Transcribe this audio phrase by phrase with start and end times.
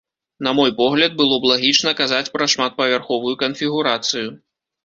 [0.45, 4.27] На мой погляд, было б лагічна казаць пра шматпавярховую канфігурацыю.